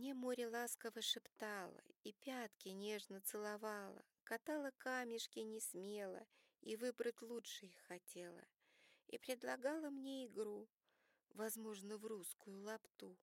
[0.00, 6.26] Мне море ласково шептало и пятки нежно целовало, катала камешки не смело
[6.62, 8.42] и выбрать лучше их хотела,
[9.08, 10.70] и предлагала мне игру,
[11.34, 13.18] возможно, в русскую лапту.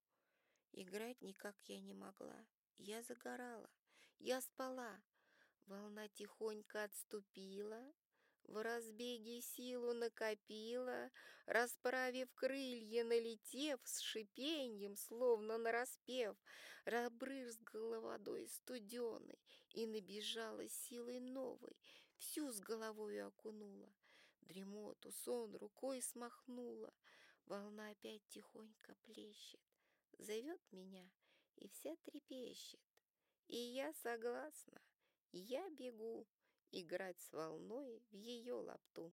[0.71, 2.45] Играть никак я не могла,
[2.77, 3.71] я загорала,
[4.19, 5.01] я спала,
[5.65, 7.91] волна тихонько отступила,
[8.47, 11.11] в разбеге силу накопила,
[11.45, 16.35] Расправив крылья, налетев С шипеньем, словно нараспев,
[16.85, 19.39] Разбрызгала водой студеной
[19.71, 21.77] И набежала силой новой,
[22.17, 23.93] Всю с головой окунула,
[24.41, 26.93] Дремоту, сон рукой смахнула,
[27.45, 29.61] Волна опять тихонько плещет,
[30.17, 31.09] Зовет меня
[31.57, 32.81] и вся трепещет.
[33.47, 34.81] И я согласна,
[35.31, 36.27] я бегу
[36.71, 39.13] играть с волной в ее лапту.